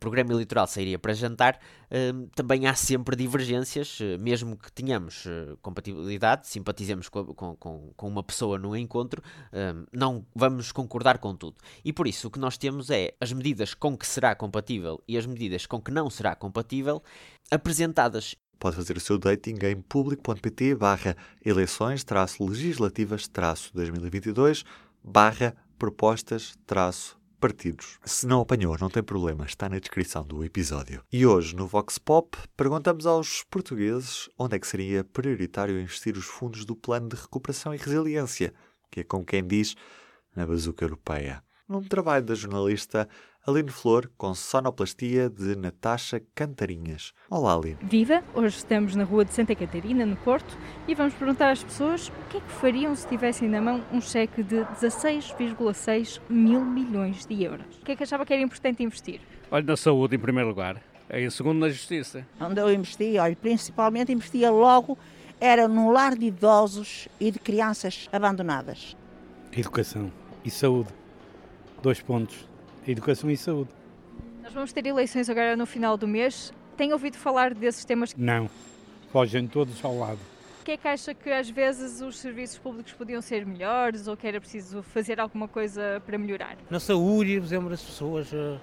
programa 0.00 0.32
eleitoral 0.32 0.66
sairia 0.66 0.98
para 0.98 1.12
jantar, 1.12 1.58
uh, 1.90 2.26
também 2.34 2.66
há 2.66 2.74
sempre 2.74 3.14
divergências, 3.16 4.00
uh, 4.00 4.18
mesmo 4.20 4.56
que 4.56 4.70
tenhamos 4.72 5.24
compatibilidade, 5.62 6.46
simpatizemos 6.46 7.08
com, 7.08 7.24
com, 7.34 7.92
com, 7.96 8.08
uma 8.08 8.22
pessoa 8.22 8.58
no 8.58 8.76
encontro, 8.76 9.22
não 9.92 10.24
vamos 10.34 10.72
concordar 10.72 11.18
com 11.18 11.34
tudo. 11.34 11.56
E 11.84 11.92
por 11.92 12.06
isso 12.06 12.28
o 12.28 12.30
que 12.30 12.38
nós 12.38 12.56
temos 12.56 12.90
é 12.90 13.14
as 13.20 13.32
medidas 13.32 13.74
com 13.74 13.96
que 13.96 14.06
será 14.06 14.34
compatível 14.34 15.02
e 15.06 15.16
as 15.16 15.26
medidas 15.26 15.66
com 15.66 15.80
que 15.80 15.90
não 15.90 16.08
será 16.08 16.34
compatível 16.34 17.02
apresentadas 17.50 18.34
Pode 18.58 18.74
fazer 18.74 18.96
o 18.96 19.00
seu 19.00 19.18
dating 19.18 19.56
em 19.62 19.80
público.pt 19.80 20.74
barra 20.74 21.16
eleições 21.44 22.04
legislativas 22.40 23.28
2022 23.72 24.64
barra 25.02 25.54
propostas 25.78 26.58
partidos. 27.38 27.98
Se 28.04 28.26
não 28.26 28.40
apanhou, 28.40 28.76
não 28.80 28.90
tem 28.90 29.02
problema, 29.02 29.46
está 29.46 29.68
na 29.68 29.78
descrição 29.78 30.24
do 30.24 30.44
episódio. 30.44 31.02
E 31.12 31.24
hoje, 31.24 31.54
no 31.54 31.66
Vox 31.66 31.98
Pop, 31.98 32.36
perguntamos 32.56 33.06
aos 33.06 33.44
portugueses 33.44 34.28
onde 34.38 34.56
é 34.56 34.58
que 34.58 34.66
seria 34.66 35.04
prioritário 35.04 35.80
investir 35.80 36.16
os 36.16 36.26
fundos 36.26 36.64
do 36.64 36.76
Plano 36.76 37.08
de 37.08 37.16
Recuperação 37.16 37.74
e 37.74 37.78
Resiliência, 37.78 38.52
que 38.90 39.00
é 39.00 39.04
como 39.04 39.24
quem 39.24 39.46
diz, 39.46 39.74
na 40.34 40.46
bazuca 40.46 40.84
europeia. 40.84 41.42
Num 41.68 41.82
trabalho 41.82 42.24
da 42.24 42.34
jornalista 42.34 43.08
Aline 43.48 43.70
Flor 43.70 44.10
com 44.18 44.34
sonoplastia 44.34 45.30
de 45.30 45.56
Natasha 45.56 46.20
Cantarinhas. 46.34 47.14
Olá, 47.30 47.54
Aline. 47.54 47.78
Viva! 47.80 48.22
Hoje 48.34 48.58
estamos 48.58 48.94
na 48.94 49.04
rua 49.04 49.24
de 49.24 49.32
Santa 49.32 49.54
Catarina, 49.54 50.04
no 50.04 50.16
Porto, 50.16 50.54
e 50.86 50.94
vamos 50.94 51.14
perguntar 51.14 51.52
às 51.52 51.64
pessoas 51.64 52.08
o 52.08 52.28
que 52.28 52.36
é 52.36 52.40
que 52.40 52.50
fariam 52.50 52.94
se 52.94 53.08
tivessem 53.08 53.48
na 53.48 53.58
mão 53.62 53.82
um 53.90 54.02
cheque 54.02 54.42
de 54.42 54.56
16,6 54.56 56.20
mil 56.28 56.62
milhões 56.62 57.24
de 57.24 57.42
euros. 57.42 57.78
O 57.80 57.86
que 57.86 57.92
é 57.92 57.96
que 57.96 58.02
achava 58.02 58.26
que 58.26 58.34
era 58.34 58.42
importante 58.42 58.82
investir? 58.82 59.18
Olha, 59.50 59.64
na 59.64 59.78
saúde 59.78 60.16
em 60.16 60.18
primeiro 60.18 60.50
lugar, 60.50 60.82
em 61.10 61.30
segundo 61.30 61.58
na 61.58 61.70
justiça. 61.70 62.26
Onde 62.38 62.60
eu 62.60 62.70
investi, 62.70 63.16
olha, 63.16 63.34
principalmente 63.34 64.12
investia 64.12 64.50
logo, 64.50 64.98
era 65.40 65.66
no 65.66 65.90
lar 65.90 66.14
de 66.18 66.26
idosos 66.26 67.08
e 67.18 67.30
de 67.30 67.38
crianças 67.38 68.10
abandonadas. 68.12 68.94
Educação 69.56 70.12
e 70.44 70.50
saúde. 70.50 70.90
Dois 71.80 72.02
pontos 72.02 72.47
educação 72.92 73.30
e 73.30 73.36
saúde. 73.36 73.70
Nós 74.42 74.52
vamos 74.52 74.72
ter 74.72 74.86
eleições 74.86 75.28
agora 75.28 75.56
no 75.56 75.66
final 75.66 75.96
do 75.96 76.08
mês. 76.08 76.52
Tem 76.76 76.92
ouvido 76.92 77.18
falar 77.18 77.52
desses 77.54 77.84
temas? 77.84 78.14
Não, 78.16 78.48
fogem 79.12 79.46
todos 79.46 79.84
ao 79.84 79.98
lado. 79.98 80.18
O 80.60 80.64
que 80.64 80.72
é 80.72 80.76
que 80.76 80.88
acha 80.88 81.14
que 81.14 81.30
às 81.30 81.50
vezes 81.50 82.00
os 82.00 82.18
serviços 82.18 82.58
públicos 82.58 82.92
podiam 82.92 83.20
ser 83.20 83.44
melhores 83.44 84.06
ou 84.06 84.16
que 84.16 84.26
era 84.26 84.40
preciso 84.40 84.82
fazer 84.82 85.18
alguma 85.20 85.48
coisa 85.48 86.02
para 86.06 86.16
melhorar? 86.16 86.56
Na 86.70 86.78
saúde, 86.78 87.38
por 87.38 87.44
exemplo, 87.44 87.72
as 87.72 87.82
pessoas, 87.82 88.32
eh, 88.32 88.58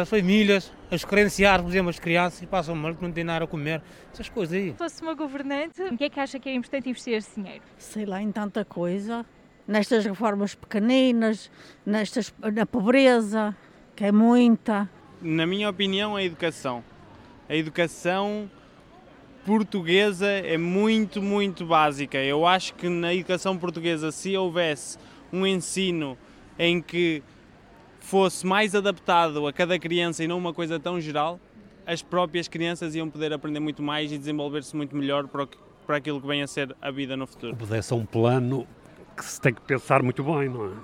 as 0.00 0.08
famílias, 0.08 0.72
as 0.90 1.04
credenciar, 1.04 1.62
por 1.62 1.68
exemplo, 1.68 1.90
as 1.90 1.98
crianças 1.98 2.44
passam 2.48 2.74
mal, 2.74 2.94
que 2.94 3.02
não 3.02 3.12
têm 3.12 3.24
nada 3.24 3.44
a 3.44 3.48
comer, 3.48 3.82
essas 4.12 4.28
coisas 4.28 4.56
aí. 4.56 4.70
Se 4.72 4.78
fosse 4.78 5.02
uma 5.02 5.14
governante, 5.14 5.82
o 5.82 5.96
que 5.96 6.04
é 6.04 6.10
que 6.10 6.18
acha 6.18 6.38
que 6.38 6.48
é 6.48 6.54
importante 6.54 6.88
investir 6.88 7.14
esse 7.14 7.40
dinheiro? 7.40 7.62
Sei 7.76 8.06
lá, 8.06 8.22
em 8.22 8.32
tanta 8.32 8.64
coisa 8.64 9.24
nestas 9.68 10.06
reformas 10.06 10.54
pequeninas, 10.54 11.50
nestas, 11.84 12.32
na 12.54 12.64
pobreza, 12.64 13.54
que 13.94 14.06
é 14.06 14.10
muita. 14.10 14.88
Na 15.20 15.46
minha 15.46 15.68
opinião, 15.68 16.16
a 16.16 16.24
educação. 16.24 16.82
A 17.46 17.54
educação 17.54 18.50
portuguesa 19.44 20.26
é 20.26 20.56
muito, 20.56 21.20
muito 21.20 21.66
básica. 21.66 22.18
Eu 22.18 22.46
acho 22.46 22.74
que 22.74 22.88
na 22.88 23.14
educação 23.14 23.58
portuguesa, 23.58 24.10
se 24.10 24.34
houvesse 24.36 24.98
um 25.30 25.46
ensino 25.46 26.16
em 26.58 26.80
que 26.80 27.22
fosse 28.00 28.46
mais 28.46 28.74
adaptado 28.74 29.46
a 29.46 29.52
cada 29.52 29.78
criança 29.78 30.24
e 30.24 30.26
não 30.26 30.38
uma 30.38 30.54
coisa 30.54 30.80
tão 30.80 30.98
geral, 30.98 31.38
as 31.86 32.02
próprias 32.02 32.48
crianças 32.48 32.94
iam 32.94 33.08
poder 33.10 33.32
aprender 33.32 33.60
muito 33.60 33.82
mais 33.82 34.10
e 34.10 34.18
desenvolver-se 34.18 34.74
muito 34.74 34.96
melhor 34.96 35.28
para, 35.28 35.42
o 35.42 35.46
que, 35.46 35.58
para 35.86 35.96
aquilo 35.96 36.20
que 36.20 36.26
vem 36.26 36.42
a 36.42 36.46
ser 36.46 36.74
a 36.80 36.90
vida 36.90 37.16
no 37.16 37.26
futuro. 37.26 37.56
Pudesse 37.56 37.92
um 37.92 38.04
plano 38.04 38.66
que 39.18 39.24
se 39.24 39.40
tem 39.40 39.52
que 39.52 39.60
pensar 39.62 40.02
muito 40.02 40.22
bem, 40.22 40.48
não 40.48 40.66
é? 40.66 40.74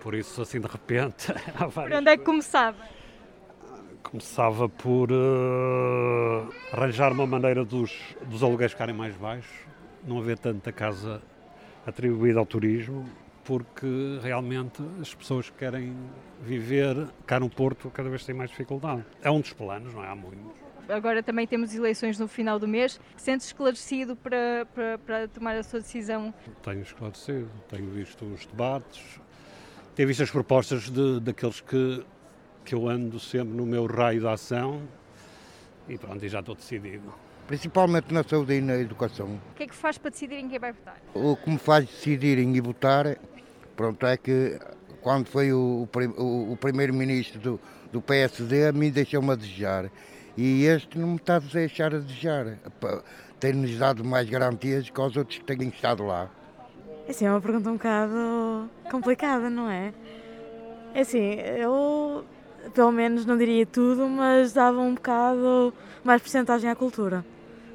Por 0.00 0.14
isso, 0.14 0.40
assim, 0.40 0.60
de 0.60 0.68
repente. 0.68 1.32
Por 1.74 1.92
onde 1.92 2.08
é 2.08 2.16
que 2.16 2.24
começava? 2.24 2.78
Começava 4.02 4.68
por 4.68 5.12
uh, 5.12 6.52
arranjar 6.72 7.12
uma 7.12 7.26
maneira 7.26 7.64
dos, 7.64 7.92
dos 8.26 8.42
aluguéis 8.42 8.72
ficarem 8.72 8.94
mais 8.94 9.14
baixos, 9.14 9.52
não 10.02 10.18
haver 10.18 10.38
tanta 10.38 10.72
casa 10.72 11.22
atribuída 11.86 12.40
ao 12.40 12.46
turismo, 12.46 13.08
porque 13.44 14.18
realmente 14.22 14.82
as 15.00 15.14
pessoas 15.14 15.50
que 15.50 15.58
querem 15.58 15.94
viver 16.40 17.08
cá 17.26 17.38
no 17.38 17.50
Porto 17.50 17.90
cada 17.90 18.08
vez 18.08 18.24
têm 18.24 18.34
mais 18.34 18.50
dificuldade. 18.50 19.04
É 19.22 19.30
um 19.30 19.40
dos 19.40 19.52
planos, 19.52 19.92
não 19.92 20.02
é? 20.02 20.08
Há 20.08 20.16
muitos 20.16 20.69
agora 20.92 21.22
também 21.22 21.46
temos 21.46 21.74
eleições 21.74 22.18
no 22.18 22.28
final 22.28 22.58
do 22.58 22.68
mês. 22.68 23.00
Sentes 23.16 23.46
esclarecido 23.46 24.16
para, 24.16 24.66
para, 24.74 24.98
para 24.98 25.28
tomar 25.28 25.56
a 25.56 25.62
sua 25.62 25.80
decisão? 25.80 26.32
Tenho 26.62 26.82
esclarecido, 26.82 27.50
tenho 27.68 27.90
visto 27.90 28.24
os 28.24 28.46
debates, 28.46 29.20
tenho 29.94 30.08
visto 30.08 30.22
as 30.22 30.30
propostas 30.30 30.90
de, 30.90 31.20
daqueles 31.20 31.60
que, 31.60 32.04
que 32.64 32.74
eu 32.74 32.88
ando 32.88 33.18
sempre 33.18 33.54
no 33.54 33.66
meu 33.66 33.86
raio 33.86 34.20
de 34.20 34.26
ação 34.26 34.82
e 35.88 35.98
pronto, 35.98 36.24
e 36.24 36.28
já 36.28 36.40
estou 36.40 36.54
decidido. 36.54 37.12
Principalmente 37.46 38.14
na 38.14 38.22
saúde 38.22 38.54
e 38.54 38.60
na 38.60 38.76
educação. 38.76 39.40
O 39.52 39.54
que 39.56 39.64
é 39.64 39.66
que 39.66 39.74
faz 39.74 39.98
para 39.98 40.10
decidir 40.10 40.36
em 40.36 40.48
quem 40.48 40.58
vai 40.58 40.72
votar? 40.72 40.96
O 41.12 41.36
que 41.36 41.50
me 41.50 41.58
faz 41.58 41.84
decidir 41.84 42.38
em 42.38 42.60
votar, 42.60 43.18
pronto, 43.74 44.06
é 44.06 44.16
que 44.16 44.56
quando 45.00 45.26
foi 45.26 45.52
o, 45.52 45.88
o, 46.16 46.52
o 46.52 46.56
primeiro-ministro 46.56 47.40
do, 47.40 47.60
do 47.90 48.00
PSD, 48.00 48.68
a 48.68 48.72
mim 48.72 48.90
deixou-me 48.90 49.32
a 49.32 49.34
desejar. 49.34 49.90
E 50.36 50.64
este 50.64 50.98
não 50.98 51.08
me 51.08 51.16
está 51.16 51.36
a 51.36 51.38
deixar 51.38 51.94
a 51.94 51.98
desejar. 51.98 52.58
Tem-nos 53.38 53.76
dado 53.78 54.04
mais 54.04 54.28
garantias 54.28 54.88
que 54.88 55.00
os 55.00 55.16
outros 55.16 55.38
que 55.38 55.44
têm 55.44 55.68
estado 55.68 56.04
lá. 56.04 56.30
É 57.06 57.10
assim, 57.10 57.26
é 57.26 57.30
uma 57.30 57.40
pergunta 57.40 57.70
um 57.70 57.74
bocado 57.74 58.70
complicada, 58.90 59.50
não 59.50 59.68
é? 59.68 59.92
É 60.94 61.00
assim, 61.00 61.34
eu 61.58 62.24
pelo 62.74 62.92
menos 62.92 63.24
não 63.24 63.36
diria 63.36 63.64
tudo, 63.64 64.08
mas 64.08 64.52
dava 64.52 64.80
um 64.80 64.94
bocado 64.94 65.74
mais 66.04 66.20
porcentagem 66.20 66.70
à 66.70 66.76
cultura. 66.76 67.24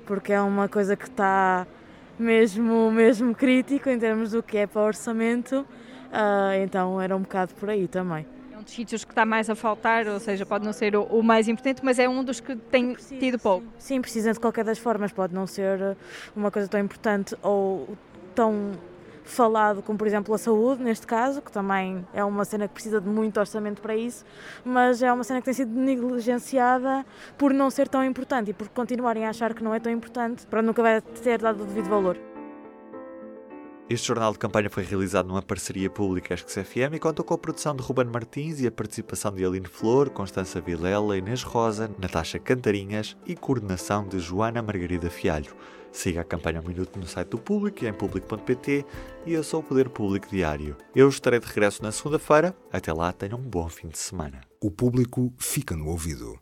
Porque 0.06 0.32
é 0.32 0.40
uma 0.40 0.70
coisa 0.70 0.96
que 0.96 1.06
está 1.06 1.66
mesmo, 2.18 2.92
mesmo 2.92 3.34
crítico 3.36 3.90
em 3.90 4.00
termos 4.00 4.32
do 4.32 4.44
que 4.44 4.58
é 4.58 4.68
para 4.68 4.82
o 4.82 4.86
orçamento, 4.86 5.62
uh, 5.62 6.64
então 6.64 7.02
era 7.02 7.16
um 7.16 7.22
bocado 7.22 7.54
por 7.56 7.70
aí 7.70 7.88
também 7.88 8.35
dos 8.65 8.74
sítios 8.74 9.05
que 9.05 9.12
está 9.12 9.25
mais 9.25 9.50
a 9.50 9.55
faltar, 9.55 10.07
ou 10.07 10.19
seja, 10.19 10.45
pode 10.45 10.65
não 10.65 10.74
ser 10.74 10.95
o, 10.95 11.03
o 11.03 11.24
mais 11.24 11.48
importante, 11.48 11.81
mas 11.84 12.00
é 12.00 12.10
um 12.10 12.24
dos 12.24 12.39
que 12.39 12.55
tem 12.55 12.93
precisa, 12.93 13.19
tido 13.19 13.39
pouco. 13.39 13.65
Sim, 13.77 14.01
precisa 14.01 14.34
de 14.34 14.39
qualquer 14.39 14.65
das 14.65 14.77
formas, 14.77 15.12
pode 15.13 15.34
não 15.34 15.48
ser 15.48 15.95
uma 16.36 16.51
coisa 16.51 16.67
tão 16.67 16.79
importante 16.79 17.36
ou 17.41 17.95
tão 18.34 18.74
falado, 19.24 19.81
como 19.81 19.98
por 19.98 20.05
exemplo 20.05 20.34
a 20.34 20.38
saúde, 20.38 20.84
neste 20.84 21.07
caso, 21.07 21.41
que 21.41 21.51
também 21.51 22.05
é 22.13 22.24
uma 22.24 22.45
cena 22.45 22.67
que 22.67 22.74
precisa 22.74 23.01
de 23.01 23.07
muito 23.07 23.39
orçamento 23.39 23.81
para 23.81 23.95
isso, 23.95 24.24
mas 24.63 25.01
é 25.01 25.12
uma 25.12 25.24
cena 25.24 25.39
que 25.39 25.45
tem 25.45 25.53
sido 25.53 25.72
negligenciada 25.74 27.05
por 27.38 27.53
não 27.53 27.69
ser 27.69 27.88
tão 27.88 28.03
importante 28.03 28.51
e 28.51 28.53
por 28.53 28.69
continuarem 28.69 29.25
a 29.25 29.29
achar 29.29 29.53
que 29.53 29.63
não 29.63 29.74
é 29.74 29.79
tão 29.79 29.91
importante, 29.91 30.45
para 30.45 30.62
nunca 30.62 30.81
vai 30.81 31.01
ter 31.01 31.41
dado 31.41 31.63
o 31.63 31.65
devido 31.65 31.89
valor. 31.89 32.35
Este 33.88 34.08
jornal 34.08 34.32
de 34.32 34.39
campanha 34.39 34.68
foi 34.68 34.84
realizado 34.84 35.27
numa 35.27 35.44
parceria 35.44 35.92
pública 35.92 36.34
Esques 36.34 36.56
FM 36.56 36.96
e 36.96 37.00
contou 37.00 37.24
com 37.24 37.36
a 37.36 37.38
produção 37.38 37.75
de 37.75 37.84
Ruben 37.84 38.08
Martins 38.08 38.60
e 38.60 38.65
a 38.65 38.72
participação 38.72 39.32
de 39.32 39.46
Aline 39.46 39.68
Flor, 39.68 40.10
Constança 40.10 40.60
Vilela, 40.60 41.15
Inês 41.15 41.44
Rosa, 41.44 41.88
Natasha 42.00 42.39
Cantarinhas 42.39 43.15
e 43.27 43.36
coordenação 43.36 44.08
de 44.08 44.18
Joana 44.18 44.63
Margarida 44.63 45.08
Fialho. 45.12 45.56
Siga 45.92 46.22
a 46.22 46.24
campanha 46.24 46.62
um 46.62 46.68
minuto 46.68 46.98
no 46.98 47.06
site 47.06 47.30
do 47.30 47.38
Público 47.38 47.86
e 47.86 47.88
em 47.88 47.94
público.pt 47.94 48.84
e 49.24 49.34
eu 49.34 49.44
sou 49.44 49.60
o 49.60 49.63
Poder 49.63 49.88
Público 49.89 50.30
Diário. 50.32 50.75
Eu 50.96 51.08
estarei 51.08 51.39
de 51.39 51.46
regresso 51.46 51.84
na 51.84 51.92
segunda-feira. 51.92 52.56
Até 52.74 52.92
lá, 52.92 53.13
tenham 53.13 53.38
um 53.38 53.44
bom 53.44 53.70
fim 53.70 53.88
de 53.88 54.00
semana. 54.00 54.42
O 54.60 54.72
público 54.72 55.32
fica 55.38 55.75
no 55.75 55.89
ouvido. 55.89 56.34